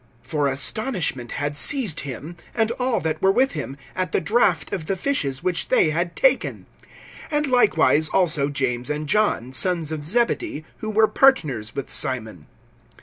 (9)For 0.27 0.51
astonishment 0.51 1.33
had 1.33 1.55
seized 1.55 1.99
him, 1.99 2.35
and 2.55 2.71
all 2.79 2.99
that 3.01 3.21
were 3.21 3.31
with 3.31 3.51
him, 3.51 3.77
at 3.95 4.11
the 4.11 4.19
draught 4.19 4.73
of 4.73 4.87
the 4.87 4.95
fishes 4.95 5.43
which 5.43 5.67
they 5.67 5.91
had 5.91 6.15
taken; 6.15 6.65
(10)and 7.31 7.45
likewise 7.51 8.09
also 8.09 8.49
James 8.49 8.89
and 8.89 9.07
John, 9.07 9.51
sons 9.51 9.91
of 9.91 10.03
Zebedee, 10.03 10.65
who 10.77 10.89
were 10.89 11.07
partners 11.07 11.75
with 11.75 11.91
Simon. 11.91 12.47